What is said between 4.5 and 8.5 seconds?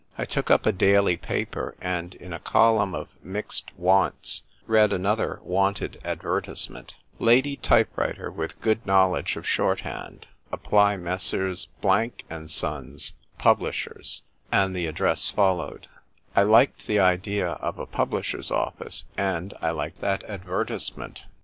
read another "Wanted" advertisement: "Lady type writer,